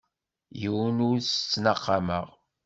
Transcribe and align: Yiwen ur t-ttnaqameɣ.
Yiwen 0.59 0.97
ur 1.09 1.17
t-ttnaqameɣ. 1.21 2.27